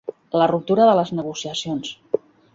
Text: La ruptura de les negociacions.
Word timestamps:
La 0.41 0.47
ruptura 0.51 0.87
de 0.91 0.95
les 1.01 1.13
negociacions. 1.19 1.95